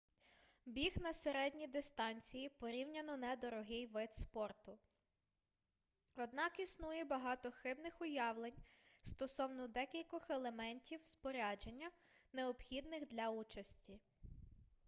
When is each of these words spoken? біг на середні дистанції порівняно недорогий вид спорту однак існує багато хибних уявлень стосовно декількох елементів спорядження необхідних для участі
біг 0.65 0.93
на 1.01 1.13
середні 1.13 1.67
дистанції 1.67 2.49
порівняно 2.49 3.17
недорогий 3.17 3.85
вид 3.87 4.13
спорту 4.15 4.79
однак 6.15 6.59
існує 6.59 7.05
багато 7.05 7.51
хибних 7.51 8.01
уявлень 8.01 8.57
стосовно 9.03 9.67
декількох 9.67 10.29
елементів 10.29 11.05
спорядження 11.05 11.91
необхідних 12.33 13.07
для 13.07 13.29
участі 13.29 13.99